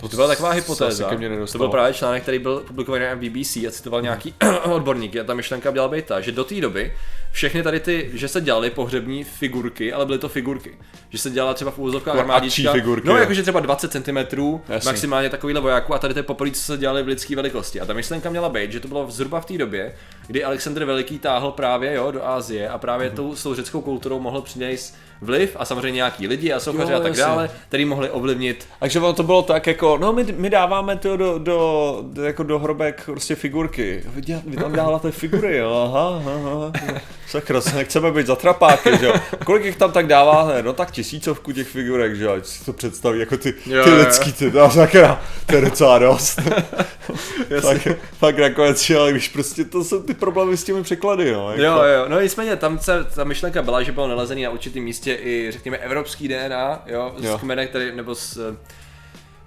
To 0.00 0.16
byla 0.16 0.28
taková 0.28 0.50
se 0.50 0.54
hypotéza. 0.54 1.10
To 1.52 1.58
byl 1.58 1.68
právě 1.68 1.94
článek, 1.94 2.22
který 2.22 2.38
byl 2.38 2.60
publikovaný 2.60 3.04
na 3.04 3.16
BBC 3.16 3.56
a 3.56 3.70
citoval 3.70 4.02
nějaký 4.02 4.34
odborník. 4.64 5.16
A 5.16 5.24
ta 5.24 5.34
myšlenka 5.34 5.70
měla 5.70 5.88
být 5.88 6.06
ta, 6.06 6.20
že 6.20 6.32
do 6.32 6.44
té 6.44 6.60
doby 6.60 6.92
všechny 7.32 7.62
tady 7.62 7.80
ty, 7.80 8.10
že 8.14 8.28
se 8.28 8.40
dělaly 8.40 8.70
pohřební 8.70 9.24
figurky, 9.24 9.92
ale 9.92 10.06
byly 10.06 10.18
to 10.18 10.28
figurky. 10.28 10.78
Že 11.10 11.18
se 11.18 11.30
dělala 11.30 11.54
třeba 11.54 11.70
v 11.70 11.78
úvozovkách 11.78 12.14
Jako 12.14 12.20
armádička. 12.20 12.72
figurky, 12.72 13.08
no, 13.08 13.16
jakože 13.16 13.42
třeba 13.42 13.60
20 13.60 13.92
cm, 13.92 14.16
Jasný. 14.16 14.88
maximálně 14.90 15.28
takovýhle 15.30 15.60
vojáků 15.60 15.94
a 15.94 15.98
tady 15.98 16.14
ty 16.14 16.22
poprvé, 16.22 16.50
co 16.50 16.60
se 16.62 16.76
dělali 16.78 17.02
v 17.02 17.06
lidské 17.06 17.36
velikosti. 17.36 17.80
A 17.80 17.84
ta 17.86 17.92
myšlenka 17.92 18.30
měla 18.30 18.48
být, 18.48 18.72
že 18.72 18.80
to 18.80 18.88
bylo 18.88 19.10
zhruba 19.10 19.40
v 19.40 19.44
té 19.46 19.58
době, 19.58 19.92
kdy 20.26 20.44
Alexandr 20.44 20.84
Veliký 20.84 21.18
táhl 21.18 21.50
právě 21.50 21.94
jo, 21.94 22.10
do 22.10 22.26
Asie 22.26 22.68
a 22.68 22.78
právě 22.78 23.06
Mhm. 23.06 23.16
tou, 23.16 23.34
s 23.36 23.42
tou 23.42 23.54
řeckou 23.54 23.80
kulturou 23.80 24.20
mohl 24.20 24.42
přinést 24.42 24.96
vliv 25.22 25.56
a 25.58 25.64
samozřejmě 25.64 25.96
nějaký 25.96 26.26
lidi 26.28 26.52
a 26.52 26.60
sochaři 26.60 26.94
a 26.94 26.98
tak 26.98 27.06
jasně. 27.08 27.22
dále, 27.24 27.50
který 27.68 27.84
mohli 27.84 28.10
ovlivnit 28.10 28.68
Takže 28.80 28.98
ono 29.00 29.12
to 29.12 29.22
bylo 29.22 29.42
tak 29.42 29.66
jako, 29.66 29.98
no 29.98 30.12
my, 30.12 30.24
my 30.36 30.50
dáváme 30.50 30.96
to 30.96 31.16
do, 31.16 31.38
do, 31.38 31.98
do, 32.12 32.22
jako 32.24 32.42
do 32.42 32.58
hrobek 32.58 33.02
prostě 33.04 33.34
figurky. 33.34 34.02
Vy, 34.06 34.22
vy 34.46 34.56
tam 34.56 34.72
dáváte 34.72 35.10
figury, 35.10 35.56
jo, 35.56 35.72
aha, 35.88 36.16
aha, 36.16 36.40
aha. 36.54 37.00
Sakra, 37.28 37.60
se 37.60 37.76
nechceme 37.76 38.10
být 38.12 38.26
zatrapáky, 38.26 38.98
že 38.98 39.06
jo. 39.06 39.14
Kolik 39.44 39.64
jich 39.64 39.76
tam 39.76 39.92
tak 39.92 40.06
dává? 40.06 40.52
No 40.62 40.72
tak 40.72 40.90
tisícovku 40.90 41.52
těch 41.52 41.68
figurek, 41.68 42.16
že 42.16 42.24
jo, 42.24 42.32
ať 42.32 42.46
si 42.46 42.64
to 42.64 42.72
představí 42.72 43.20
jako 43.20 43.36
ty, 43.36 43.54
Jo, 43.66 43.84
ty 43.84 43.90
jo, 43.90 43.96
lidský, 43.96 44.32
ty, 44.32 44.50
no 44.50 44.70
sakra, 44.70 45.22
to 45.46 45.54
je 45.54 45.60
docela 45.60 45.98
dost. 45.98 46.40
tak, 47.62 47.88
tak 48.20 48.38
nakonec, 48.38 48.82
že, 48.82 48.96
ale 48.98 49.10
když 49.10 49.28
prostě 49.28 49.64
to 49.64 49.84
jsou 49.84 50.02
ty 50.02 50.14
problémy 50.14 50.56
s 50.56 50.64
těmi 50.64 50.82
překlady, 50.82 51.32
no. 51.32 51.50
Jako. 51.50 51.62
Jo, 51.62 51.82
jo, 51.82 52.04
no 52.08 52.20
nicméně 52.20 52.56
tam 52.56 52.78
se, 52.78 53.04
ta 53.14 53.24
myšlenka 53.24 53.62
byla, 53.62 53.82
že 53.82 53.92
bylo 53.92 54.08
nalezený 54.08 54.42
na 54.42 54.50
určitém 54.50 54.82
místě 54.82 55.14
i, 55.14 55.48
řekněme, 55.50 55.76
evropský 55.76 56.28
DNA, 56.28 56.82
jo, 56.86 57.14
z 57.18 57.24
Jo. 57.24 57.38
kmene, 57.38 57.66
který, 57.66 57.96
nebo 57.96 58.14
z, 58.14 58.38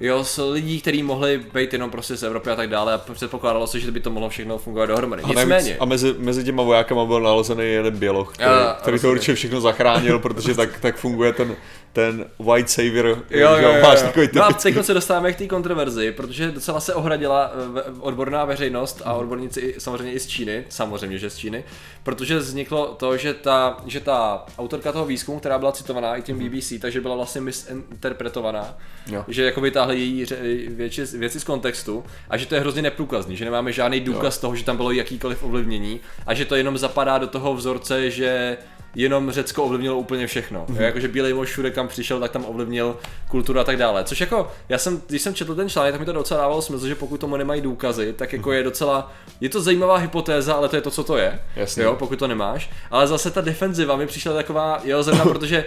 jo, 0.05 0.23
z 0.23 0.39
lidí, 0.51 0.81
kteří 0.81 1.03
mohli 1.03 1.41
být 1.53 1.73
jenom 1.73 1.91
prostě 1.91 2.15
z 2.17 2.23
Evropy 2.23 2.49
a 2.49 2.55
tak 2.55 2.69
dále 2.69 2.93
a 2.93 2.97
předpokládalo 3.13 3.67
se, 3.67 3.79
že 3.79 3.91
by 3.91 3.99
to 3.99 4.09
mohlo 4.09 4.29
všechno 4.29 4.57
fungovat 4.57 4.85
dohromady. 4.85 5.23
A, 5.23 5.27
Nicméně, 5.27 5.77
a 5.77 5.85
mezi, 5.85 6.15
mezi 6.17 6.43
těma 6.43 6.63
vojákama 6.63 7.05
byl 7.05 7.19
nalezený 7.21 7.65
jeden 7.65 7.97
běloch, 7.97 8.33
který, 8.33 8.49
Jo, 8.49 8.73
který 8.81 8.99
to 8.99 9.11
určitě 9.11 9.35
všechno 9.35 9.61
zachránil, 9.61 10.19
protože 10.19 10.55
tak, 10.55 10.79
tak 10.79 10.95
funguje 10.97 11.33
ten, 11.33 11.55
ten 11.93 12.25
white 12.39 12.69
savior, 12.69 13.05
Jo, 13.07 13.17
jo, 13.29 13.57
jo, 13.61 13.73
máš 13.83 13.99
jo. 13.99 14.05
takový 14.05 14.29
No 14.33 14.43
a 14.45 14.53
teď 14.53 14.75
se 14.81 14.93
dostáváme 14.93 15.33
k 15.33 15.37
té 15.37 15.47
kontroverzi, 15.47 16.11
protože 16.11 16.51
docela 16.51 16.79
se 16.79 16.93
ohradila 16.93 17.51
eh, 17.77 17.81
odborná 17.99 18.45
veřejnost 18.45 19.01
a 19.05 19.13
odborníci 19.13 19.59
i- 19.59 19.79
samozřejmě 19.79 20.13
i 20.13 20.19
z 20.19 20.27
Číny, 20.27 20.63
samozřejmě, 20.69 21.17
že 21.17 21.29
z 21.29 21.37
Číny, 21.37 21.63
protože 22.03 22.37
vzniklo 22.37 22.85
to, 22.99 23.17
že 23.17 23.33
ta, 23.33 23.77
že 23.85 23.99
ta 23.99 24.45
autorka 24.57 24.91
toho 24.91 25.05
výzkumu, 25.05 25.39
která 25.39 25.59
byla 25.59 25.71
citovaná 25.71 26.15
i 26.15 26.21
tím 26.21 26.39
BBC, 26.39 26.73
takže 26.81 27.01
byla 27.01 27.15
vlastně 27.15 27.41
misinterpretovaná, 27.41 28.77
Jo. 29.07 29.25
že 29.27 29.43
jako 29.45 29.61
vytáhli 29.93 30.49
její 30.49 30.69
věci, 30.69 31.17
věci 31.17 31.39
z 31.39 31.43
kontextu 31.43 32.03
a 32.29 32.37
že 32.37 32.45
to 32.45 32.55
je 32.55 32.61
hrozně 32.61 32.81
neprůkazný, 32.81 33.37
že 33.37 33.45
nemáme 33.45 33.71
žádný 33.71 33.99
důkaz 33.99 34.37
toho, 34.37 34.55
že 34.55 34.63
tam 34.63 34.77
bylo 34.77 34.91
jakýkoliv 34.91 35.43
ovlivnění 35.43 35.99
a 36.25 36.33
že 36.33 36.45
to 36.45 36.55
jenom 36.55 36.77
zapadá 36.77 37.17
do 37.17 37.27
toho 37.27 37.53
vzorce, 37.53 38.11
že 38.11 38.57
jenom 38.95 39.31
Řecko 39.31 39.63
ovlivnilo 39.63 39.97
úplně 39.97 40.27
všechno. 40.27 40.65
Mm-hmm. 40.65 40.81
Jakože 40.81 41.07
Bílej 41.07 41.33
mož 41.33 41.49
všude 41.49 41.71
kam 41.71 41.87
přišel, 41.87 42.19
tak 42.19 42.31
tam 42.31 42.45
ovlivnil 42.45 42.97
kulturu 43.27 43.59
a 43.59 43.63
tak 43.63 43.77
dále. 43.77 44.03
Což 44.03 44.21
jako, 44.21 44.51
já 44.69 44.77
jsem, 44.77 45.01
když 45.07 45.21
jsem 45.21 45.33
četl 45.33 45.55
ten 45.55 45.69
článek, 45.69 45.93
tak 45.93 45.99
mi 45.99 46.05
to 46.05 46.13
docela 46.13 46.41
dávalo 46.41 46.61
smysl, 46.61 46.87
že 46.87 46.95
pokud 46.95 47.19
tomu 47.19 47.37
nemají 47.37 47.61
důkazy, 47.61 48.13
tak 48.13 48.33
jako 48.33 48.51
je 48.51 48.63
docela, 48.63 49.11
je 49.41 49.49
to 49.49 49.61
zajímavá 49.61 49.97
hypotéza, 49.97 50.53
ale 50.53 50.69
to 50.69 50.75
je 50.75 50.81
to, 50.81 50.91
co 50.91 51.03
to 51.03 51.17
je. 51.17 51.39
Jasně. 51.55 51.83
Jo, 51.83 51.95
pokud 51.95 52.19
to 52.19 52.27
nemáš. 52.27 52.69
Ale 52.91 53.07
zase 53.07 53.31
ta 53.31 53.41
defenziva 53.41 53.95
mi 53.95 54.07
přišla 54.07 54.33
taková, 54.33 54.81
jo, 54.83 55.03
zrovna 55.03 55.23
protože 55.33 55.65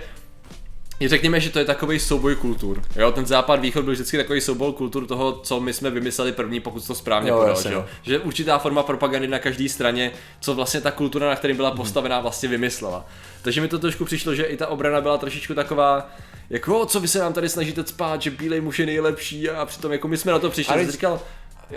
je 1.01 1.09
řekněme, 1.09 1.41
že 1.41 1.51
to 1.51 1.59
je 1.59 1.65
takový 1.65 1.99
souboj 1.99 2.35
kultur. 2.37 2.83
Jo, 2.97 3.13
ten 3.13 3.27
západ 3.27 3.61
východ 3.61 3.85
byl 3.85 3.93
vždycky 3.95 4.17
takový 4.17 4.41
souboj 4.41 4.73
kultur 4.73 5.07
toho, 5.07 5.33
co 5.33 5.61
my 5.61 5.73
jsme 5.73 5.91
vymysleli 5.91 6.33
první, 6.33 6.61
pokud 6.61 6.87
to 6.87 6.95
správně 6.95 7.31
Jo, 7.31 7.39
podal, 7.39 7.63
že, 7.63 7.73
jo? 7.73 7.79
no. 7.81 7.85
že 8.03 8.19
určitá 8.19 8.59
forma 8.59 8.83
propagandy 8.83 9.29
na 9.29 9.39
každé 9.39 9.69
straně, 9.69 10.11
co 10.41 10.55
vlastně 10.55 10.81
ta 10.81 10.91
kultura, 10.91 11.29
na 11.29 11.37
které 11.37 11.55
byla 11.55 11.69
Mhm. 11.69 11.77
postavená, 11.77 12.21
vlastně 12.21 12.49
vymyslela. 12.49 13.07
Takže 13.43 13.61
mi 13.61 13.69
to 13.69 13.79
trošku 13.79 14.05
přišlo, 14.05 14.35
že 14.35 14.43
i 14.45 14.57
ta 14.57 14.67
obrana 14.67 15.01
byla 15.01 15.19
trošičku 15.19 15.55
taková, 15.55 16.11
jako 16.51 16.79
"O, 16.81 16.87
co 16.87 17.01
vy 17.01 17.09
se 17.09 17.19
nám 17.19 17.33
tady 17.33 17.49
snažíte 17.49 17.85
spát, 17.87 18.23
že 18.23 18.31
bílej 18.31 18.61
muž 18.61 18.79
je 18.79 18.87
nejlepší 18.87 19.51
a 19.51 19.67
přitom 19.67 19.93
jako 19.93 20.09
my 20.09 20.17
jsme 20.17 20.33
na 20.33 20.39
to 20.39 20.51
přišli. 20.51 20.75
Ale 20.75 20.91
říkal, 20.93 21.21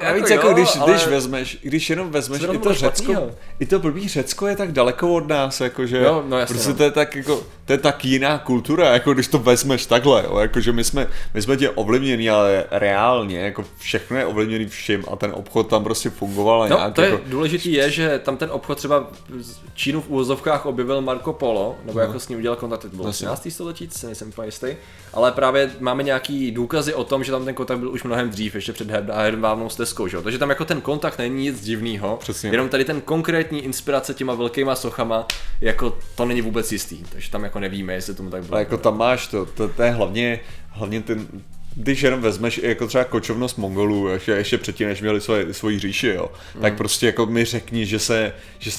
A 0.01 0.13
víc 0.13 0.29
jako, 0.29 0.53
když, 0.53 0.75
ale- 0.75 0.91
když 0.91 1.07
vezmeš, 1.07 1.57
když 1.61 1.89
jenom 1.89 2.09
vezmeš 2.11 2.41
i 2.53 2.57
to 2.57 2.73
Řecko, 2.73 2.95
špatnýho? 3.03 3.31
i 3.59 3.65
to 3.65 3.79
blbý 3.79 4.07
Řecko 4.07 4.47
je 4.47 4.55
tak 4.55 4.71
daleko 4.71 5.13
od 5.13 5.27
nás, 5.27 5.61
jakože, 5.61 5.97
Jo, 5.97 6.23
no 6.27 6.39
jasně, 6.39 6.53
prostě 6.53 6.69
no. 6.69 6.75
to 6.75 6.83
je 6.83 6.91
tak 6.91 7.15
jako, 7.15 7.43
to 7.69 7.73
je 7.73 7.77
tak 7.77 8.05
jiná 8.05 8.37
kultura, 8.37 8.93
jako 8.93 9.13
když 9.13 9.27
to 9.27 9.39
vezmeš 9.39 9.85
takhle, 9.85 10.23
jo, 10.23 10.37
jakože 10.37 10.71
my 10.71 10.83
jsme, 10.83 11.07
my 11.33 11.41
jsme 11.41 11.57
tě 11.57 11.69
ovlivněni, 11.69 12.29
ale 12.29 12.65
reálně, 12.71 13.39
jako 13.39 13.65
všechno 13.77 14.17
je 14.17 14.25
ovlivněný 14.25 14.65
vším 14.65 15.03
a 15.11 15.15
ten 15.15 15.31
obchod 15.35 15.67
tam 15.67 15.83
prostě 15.83 16.09
fungoval 16.09 16.69
No, 16.69 16.75
nějak 16.75 16.93
to 16.93 17.01
je 17.01 17.09
jako, 17.09 17.23
důležitý 17.27 17.73
je, 17.73 17.91
že 17.91 18.19
tam 18.19 18.37
ten 18.37 18.49
obchod 18.51 18.77
třeba 18.77 19.07
z 19.39 19.59
Čínu 19.73 20.01
v 20.01 20.09
úvozovkách 20.09 20.65
objevil 20.65 21.01
Marco 21.01 21.33
Polo, 21.33 21.75
nebo 21.85 21.99
jako 21.99 22.19
s 22.19 22.27
ním 22.29 22.39
udělal 22.39 22.55
kontakt, 22.55 22.81
to 22.81 22.87
bylo 22.87 23.07
Jasně. 23.07 23.27
13. 23.27 23.47
století, 23.51 23.89
se 23.91 24.05
nejsem 24.05 24.27
úplně 24.27 24.47
jistý, 24.47 24.67
ale 25.13 25.31
právě 25.31 25.71
máme 25.79 26.03
nějaký 26.03 26.51
důkazy 26.51 26.93
o 26.93 27.03
tom, 27.03 27.23
že 27.23 27.31
tam 27.31 27.45
ten 27.45 27.53
kontakt 27.55 27.79
byl 27.79 27.89
už 27.89 28.03
mnohem 28.03 28.29
dřív, 28.29 28.55
ještě 28.55 28.73
před 28.73 28.89
Her- 28.91 29.13
Hermávnou 29.15 29.69
stezkou, 29.69 30.07
že 30.07 30.17
jo? 30.17 30.23
takže 30.23 30.37
tam 30.37 30.49
jako 30.49 30.65
ten 30.65 30.81
kontakt 30.81 31.17
není 31.17 31.41
nic 31.43 31.61
divného, 31.61 32.19
jenom 32.43 32.69
tady 32.69 32.85
ten 32.85 33.01
konkrétní 33.01 33.63
inspirace 33.63 34.13
těma 34.13 34.33
velkýma 34.33 34.75
sochama, 34.75 35.27
jako 35.61 35.97
to 36.15 36.25
není 36.25 36.41
vůbec 36.41 36.71
jistý, 36.71 37.03
takže 37.09 37.31
tam 37.31 37.43
jako 37.43 37.58
nevíme, 37.59 37.93
jestli 37.93 38.13
tomu 38.15 38.29
tak 38.29 38.43
bylo. 38.43 38.55
a 38.55 38.59
jako 38.59 38.77
tam 38.77 38.97
máš 38.97 39.27
to, 39.27 39.45
to, 39.45 39.67
to 39.67 39.83
je 39.83 39.91
hlavně, 39.91 40.39
hlavně 40.69 41.01
ten, 41.01 41.27
když 41.75 42.01
jenom 42.01 42.21
vezmeš 42.21 42.57
jako 42.63 42.87
třeba 42.87 43.03
kočovnost 43.03 43.57
Mongolů, 43.57 44.07
ještě, 44.07 44.31
ještě 44.31 44.57
předtím, 44.57 44.87
než 44.87 45.01
měli 45.01 45.21
svoje, 45.21 45.53
svoji 45.53 45.79
říši, 45.79 46.07
jo, 46.07 46.31
Mm. 46.55 46.61
tak 46.61 46.77
prostě 46.77 47.05
jako 47.05 47.25
mi 47.25 47.45
řekni, 47.45 47.85
že 47.85 47.99
se, 47.99 48.33
že 48.59 48.71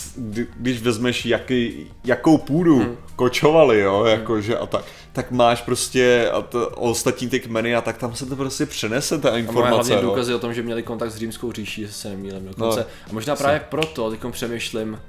když 0.56 0.82
vezmeš 0.82 1.26
jaký, 1.26 1.86
jakou 2.04 2.38
půdu 2.38 2.76
Mm. 2.82 2.96
kočovali, 3.16 3.80
jo, 3.80 4.04
jakože 4.04 4.58
a 4.58 4.66
tak, 4.66 4.84
tak 5.12 5.30
máš 5.30 5.62
prostě 5.62 6.30
a 6.32 6.42
to, 6.42 6.68
ostatní 6.70 7.28
ty 7.28 7.40
kmeny 7.40 7.74
a 7.76 7.80
tak 7.80 7.98
tam 7.98 8.14
se 8.14 8.26
to 8.26 8.36
prostě 8.36 8.66
přenese 8.66 9.18
ta 9.18 9.30
A 9.30 9.36
informace, 9.36 9.74
hlavně 9.74 9.94
jo. 9.94 10.02
důkazy 10.02 10.34
o 10.34 10.38
tom, 10.38 10.54
že 10.54 10.62
měli 10.62 10.82
kontakt 10.82 11.10
s 11.12 11.16
římskou 11.16 11.52
říší, 11.52 11.88
se 11.90 12.08
nemýlím 12.08 12.44
dokonce. 12.46 12.80
No, 12.80 12.86
a 13.10 13.12
možná 13.12 13.36
právě 13.36 13.60
proto, 13.68 14.10
teď 14.10 14.20
přemýšlím, 14.30 15.00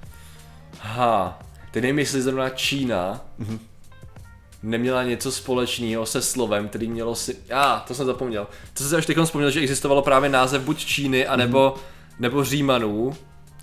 ha, 0.79 1.39
ty 1.71 1.81
nemyslí 1.81 2.21
zrovna 2.21 2.49
Čína, 2.49 3.21
Mhm. 3.37 3.59
neměla 4.63 5.03
něco 5.03 5.31
společného 5.31 6.05
se 6.05 6.21
slovem, 6.21 6.67
který 6.67 6.87
mělo 6.87 7.15
si... 7.15 7.35
Já, 7.47 7.63
ah, 7.75 7.79
to 7.87 7.93
jsem 7.93 8.05
zapomněl. 8.05 8.47
To 8.73 8.79
jsem 8.83 8.89
si 8.89 8.95
až 8.95 9.05
teď 9.05 9.17
vzpomněl, 9.23 9.51
že 9.51 9.59
existovalo 9.59 10.01
právě 10.01 10.29
název 10.29 10.61
buď 10.61 10.85
Číny, 10.85 11.27
anebo, 11.27 11.75
nebo 12.19 12.43
Římanů, 12.43 13.05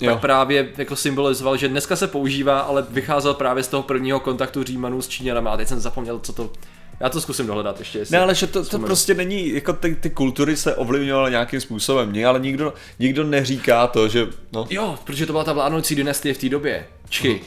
Mhm. 0.01 0.07
Jo. 0.09 0.13
tak 0.13 0.21
právě 0.21 0.69
jako 0.77 0.97
symbolizoval, 0.97 1.57
že 1.57 1.69
dneska 1.69 1.97
se 1.97 2.07
používá, 2.07 2.61
ale 2.61 2.87
vycházel 2.91 3.35
právě 3.35 3.63
z 3.63 3.69
toho 3.69 3.83
prvního 3.83 4.21
kontaktu 4.21 4.65
Římanů 4.65 5.03
s 5.03 5.09
Číňanama. 5.09 5.51
A 5.51 5.57
teď 5.57 5.69
jsem 5.69 5.81
zapomněl, 5.81 6.19
co 6.19 6.33
to... 6.33 6.53
Já 7.01 7.09
to 7.09 7.21
zkusím 7.21 7.47
dohledat 7.47 7.79
ještě. 7.79 7.99
jestli 7.99 8.13
Ne, 8.17 8.23
ale 8.23 8.35
že 8.35 8.47
to, 8.47 8.65
to 8.65 8.79
prostě 8.79 9.15
není, 9.15 9.55
jako 9.55 9.73
ty, 9.73 9.95
ty 9.95 10.11
kultury 10.11 10.57
se 10.57 10.75
ovlivňovaly 10.77 11.31
nějakým 11.31 11.61
způsobem, 11.61 12.13
ne, 12.13 12.25
ale 12.25 12.41
nikdo, 12.41 12.75
nikdo 12.99 13.25
neříká 13.25 13.87
to, 13.87 14.09
že, 14.09 14.27
no, 14.53 14.67
Jo, 14.71 14.99
protože 15.05 15.27
to 15.27 15.33
byla 15.33 15.45
ta 15.45 15.53
vládnoucí 15.53 15.95
dynastie 15.95 16.35
v 16.35 16.39
té 16.39 16.49
době. 16.49 16.87
Čchy. 17.09 17.29
Jo. 17.29 17.39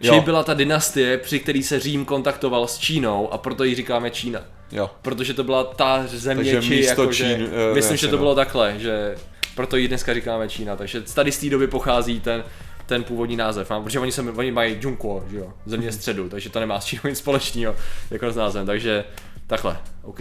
Čili 0.00 0.20
byla 0.20 0.42
ta 0.42 0.54
dynastie, 0.54 1.18
při 1.18 1.40
který 1.40 1.62
se 1.62 1.80
Řím 1.80 2.04
kontaktoval 2.04 2.66
s 2.66 2.78
Čínou 2.78 3.32
a 3.32 3.38
proto 3.38 3.64
ji 3.64 3.74
říkáme 3.74 4.10
Čína. 4.10 4.40
jo. 4.72 4.90
Protože 5.02 5.34
to 5.34 5.44
byla 5.44 5.64
ta 5.64 6.02
země 6.06 6.52
Takže 6.52 6.68
Či, 6.68 6.74
místo 6.74 7.02
jako 7.02 7.12
že, 7.12 7.24
Čín, 7.24 7.42
eh, 7.42 7.74
myslím, 7.74 7.76
jasně, 7.76 7.96
že 7.96 8.06
to 8.08 8.16
no. 8.16 8.18
bylo 8.18 8.34
takhle, 8.34 8.74
že 8.78 9.16
proto 9.54 9.76
ji 9.76 9.88
dneska 9.88 10.14
říkáme 10.14 10.48
Čína. 10.48 10.76
Takže 10.76 11.00
tady 11.00 11.32
z 11.32 11.38
té 11.38 11.50
doby 11.50 11.66
pochází 11.66 12.20
ten, 12.20 12.44
ten 12.86 13.04
původní 13.04 13.36
název, 13.36 13.72
protože 13.84 14.00
oni, 14.00 14.12
se, 14.12 14.22
oni 14.22 14.50
mají 14.50 14.76
Junko, 14.80 15.24
že 15.30 15.36
jo, 15.36 15.52
země 15.66 15.92
středu, 15.92 16.28
takže 16.28 16.50
to 16.50 16.60
nemá 16.60 16.80
s 16.80 16.84
Čínou 16.84 17.02
nic 17.08 17.18
společného 17.18 17.76
jako 18.10 18.32
s 18.32 18.36
názvem, 18.36 18.66
takže 18.66 19.04
takhle, 19.46 19.76
OK. 20.02 20.20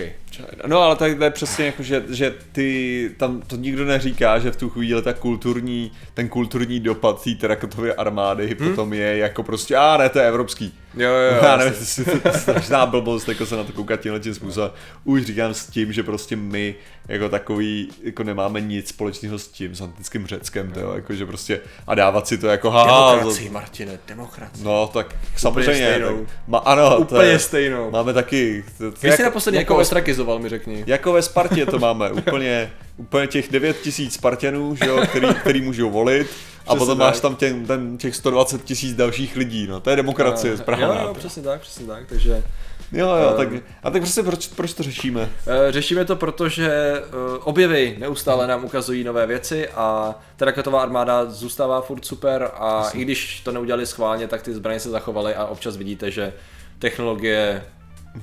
No 0.67 0.81
ale 0.81 0.95
tak 0.95 1.17
to 1.17 1.23
je 1.23 1.29
přesně 1.29 1.65
jako, 1.65 1.83
že, 1.83 2.03
že 2.09 2.35
ty, 2.51 3.11
tam 3.17 3.41
to 3.41 3.55
nikdo 3.55 3.85
neříká, 3.85 4.39
že 4.39 4.51
v 4.51 4.55
tu 4.55 4.69
chvíli 4.69 5.01
ta 5.01 5.13
kulturní, 5.13 5.91
ten 6.13 6.29
kulturní 6.29 6.79
dopad 6.79 7.23
té 7.23 7.35
terakotové 7.35 7.93
armády 7.93 8.47
hmm? 8.47 8.69
potom 8.69 8.93
je 8.93 9.17
jako 9.17 9.43
prostě, 9.43 9.75
a 9.75 9.97
ne, 9.97 10.09
to 10.09 10.19
je 10.19 10.27
evropský. 10.27 10.73
Jo, 10.97 11.09
jo, 11.09 11.35
jo, 11.35 11.39
Já 11.43 11.57
nevím, 11.57 11.73
to 12.21 12.27
je 12.27 12.33
strašná 12.33 12.85
blbost, 12.85 13.27
jako 13.29 13.45
se 13.45 13.55
na 13.55 13.63
to 13.63 13.71
koukat 13.73 13.99
tímhle 13.99 14.19
tím 14.19 14.33
způsobem. 14.33 14.71
Už 15.03 15.25
říkám 15.25 15.53
s 15.53 15.65
tím, 15.67 15.93
že 15.93 16.03
prostě 16.03 16.35
my 16.35 16.75
jako 17.07 17.29
takový, 17.29 17.89
jako 18.03 18.23
nemáme 18.23 18.61
nic 18.61 18.87
společného 18.89 19.39
s 19.39 19.47
tím, 19.47 19.75
s 19.75 19.81
antickým 19.81 20.27
Řeckem, 20.27 20.71
to 20.71 20.79
jo, 20.79 20.91
jako, 20.95 21.13
že 21.13 21.25
prostě 21.25 21.59
a 21.87 21.95
dávat 21.95 22.27
si 22.27 22.37
to 22.37 22.47
jako 22.47 22.71
haha, 22.71 23.11
Demokracii, 23.15 23.49
Martine, 23.49 23.99
demokracii. 24.07 24.65
no 24.65 24.89
tak 24.93 25.15
samozřejmě, 25.37 25.85
stejnou. 25.85 26.17
tak, 26.17 26.27
ma, 26.47 26.57
ano, 26.57 26.89
to 26.89 26.97
Úplně 26.97 27.27
je, 27.27 27.39
stejnou. 27.39 27.91
máme 27.91 28.13
taky, 28.13 28.63
to, 28.77 28.91
to 28.91 28.97
Když 29.01 29.13
jsi 29.15 29.23
naposledy 29.23 29.57
jako 29.57 29.69
někoho 29.69 29.78
ve 29.79 29.81
ostrakizoval, 29.81 30.39
mi 30.39 30.49
řekni. 30.49 30.83
jako 30.87 31.13
ve 31.13 31.21
Spartě 31.21 31.65
to 31.65 31.79
máme, 31.79 32.11
úplně, 32.11 32.71
úplně 32.97 33.27
těch 33.27 33.51
9 33.51 33.77
tisíc 33.81 34.13
Spartanů, 34.13 34.75
že 34.75 34.85
jo, 34.85 35.01
který, 35.09 35.27
který 35.33 35.61
můžou 35.61 35.89
volit 35.89 36.27
a 36.27 36.63
Přesně 36.63 36.79
potom 36.79 36.97
tak. 36.97 37.07
máš 37.07 37.19
tam 37.19 37.35
těm, 37.35 37.65
ten, 37.65 37.97
těch 37.97 38.15
120 38.15 38.63
tisíc 38.63 38.95
dalších 38.95 39.35
lidí, 39.35 39.67
no, 39.67 39.79
to 39.79 39.89
je 39.89 39.95
demokracie 39.95 40.57
správná. 40.57 41.01
Jo, 41.01 41.07
jo, 41.07 41.13
přesně 41.13 41.43
tak, 41.43 41.61
přesně 41.61 41.85
tak, 41.87 42.03
takže... 42.09 42.43
jo, 42.91 43.07
jo, 43.07 43.29
Ehm. 43.29 43.37
tak, 43.37 43.47
a 43.83 43.89
tak 43.91 44.01
prostě 44.01 44.23
proč, 44.23 44.47
proč 44.47 44.73
to 44.73 44.83
řešíme? 44.83 45.29
Eh, 45.47 45.71
Řešíme 45.71 46.05
to 46.05 46.15
proto, 46.15 46.49
že 46.49 46.71
eh, 46.71 47.03
objevy 47.43 47.95
neustále 47.99 48.47
nám 48.47 48.65
ukazují 48.65 49.03
nové 49.03 49.27
věci 49.27 49.69
a 49.69 50.15
ta 50.35 50.45
raketová 50.45 50.81
armáda 50.81 51.25
zůstává 51.25 51.81
furt 51.81 52.05
super 52.05 52.49
a 52.53 52.89
i 52.93 53.01
když 53.01 53.41
to 53.41 53.51
neudělali 53.51 53.85
schválně, 53.85 54.27
tak 54.27 54.41
ty 54.41 54.53
zbraně 54.53 54.79
se 54.79 54.89
zachovaly 54.89 55.35
a 55.35 55.45
občas 55.45 55.77
vidíte, 55.77 56.11
že 56.11 56.33
technologie 56.79 57.63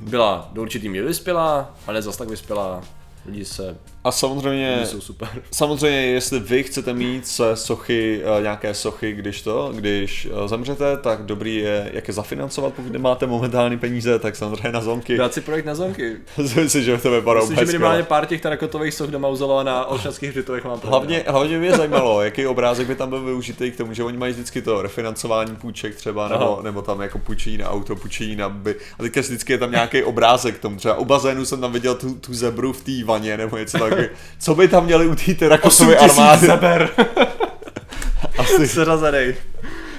byla 0.00 0.48
do 0.52 0.62
určitý 0.62 0.88
míry 0.88 1.06
vyspělá, 1.06 1.74
ale 1.86 2.02
zas 2.02 2.16
tak 2.16 2.28
vyspělá. 2.28 2.82
Lidi 3.26 3.44
se 3.44 3.76
A 4.06 4.12
samozřejmě, 4.12 4.80
Jsou 4.84 5.00
super. 5.00 5.28
samozřejmě, 5.50 6.06
jestli 6.06 6.40
vy 6.40 6.62
chcete 6.62 6.94
mít 6.94 7.26
se 7.26 7.56
sochy, 7.56 8.22
eh, 8.38 8.42
nějaké 8.42 8.74
sochy, 8.74 9.12
když 9.12 9.42
to, 9.42 9.72
když 9.74 10.28
eh, 10.44 10.48
zemřete, 10.48 10.96
tak 10.96 11.22
dobrý 11.22 11.56
je, 11.56 11.90
jak 11.92 12.08
je 12.08 12.14
zafinancovat, 12.14 12.74
pokud 12.74 12.92
nemáte 12.92 13.26
momentální 13.26 13.78
peníze, 13.78 14.18
tak 14.18 14.36
samozřejmě 14.36 14.72
na 14.72 14.80
zonky. 14.80 15.16
Dát 15.16 15.34
si 15.34 15.40
projekt 15.40 15.64
na 15.64 15.74
zonky. 15.74 16.16
Myslím, 16.38 16.82
že 16.82 16.98
to 16.98 17.10
vypadá 17.10 17.40
Myslím, 17.40 17.58
že 17.58 17.64
minimálně 17.64 18.02
pár 18.02 18.26
těch 18.26 18.40
terakotových 18.40 18.94
soch 18.94 19.10
do 19.10 19.18
mauzela 19.18 19.62
na 19.62 19.84
olšanských 19.86 20.28
hřbitovech 20.28 20.64
mám. 20.64 20.80
Hlavně, 20.84 21.24
hlavně 21.26 21.58
mě 21.58 21.72
zajímalo, 21.72 22.22
jaký 22.22 22.46
obrázek 22.46 22.86
by 22.86 22.94
tam 22.94 23.08
byl 23.08 23.24
využitý 23.24 23.70
k 23.70 23.76
tomu, 23.76 23.92
že 23.92 24.04
oni 24.04 24.16
mají 24.16 24.32
vždycky 24.32 24.62
to 24.62 24.82
refinancování 24.82 25.56
půjček 25.56 25.94
třeba, 25.94 26.28
nebo, 26.28 26.52
Aha. 26.52 26.62
nebo 26.62 26.82
tam 26.82 27.00
jako 27.00 27.18
půjčení 27.18 27.58
na 27.58 27.70
auto, 27.70 27.96
půjčení 27.96 28.36
na 28.36 28.48
by. 28.48 28.76
A 28.98 29.02
teďka 29.02 29.20
vždycky 29.20 29.52
je 29.52 29.58
tam 29.58 29.70
nějaký 29.70 30.02
obrázek 30.02 30.54
k 30.54 30.58
tomu. 30.58 30.76
Třeba 30.76 30.94
u 30.94 31.04
bazénu 31.04 31.44
jsem 31.44 31.60
tam 31.60 31.72
viděl 31.72 31.94
tu, 31.94 32.14
tu 32.14 32.34
zebru 32.34 32.72
v 32.72 32.84
té 32.84 33.04
vaně, 33.04 33.36
nebo 33.36 33.56
něco 33.56 33.78
takového. 33.78 33.95
Co 34.38 34.54
by 34.54 34.68
tam 34.68 34.84
měli 34.84 35.06
u 35.06 35.14
té 35.14 35.34
terakotové 35.34 35.96
armády? 35.96 36.46
zeber. 36.46 36.90
Asi. 38.38 38.68
Seřazený. 38.68 39.34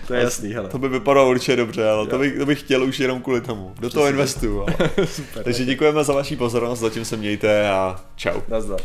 To 0.08 0.13
je 0.13 0.22
jasný, 0.24 0.54
hele. 0.54 0.70
To 0.70 0.77
by 0.77 0.89
vypadalo 0.89 1.30
určitě 1.30 1.56
dobře, 1.56 1.89
ale 1.89 2.08
to 2.08 2.20
bych, 2.20 2.38
to 2.38 2.46
bych 2.46 2.60
chtěl 2.60 2.84
už 2.84 3.00
jenom 3.00 3.22
kvůli 3.22 3.42
tomu. 3.42 3.74
Do 3.80 3.89
toho 3.89 4.08
investuju. 4.08 4.62
Ale. 4.62 4.89
Super. 5.06 5.44
Takže 5.44 5.66
děkujeme 5.66 6.04
za 6.04 6.13
vaši 6.13 6.36
pozornost, 6.36 6.80
zatím 6.80 7.06
se 7.06 7.18
mějte 7.18 7.70
a 7.70 7.96
čau. 8.16 8.42
Nazdar. 8.48 8.80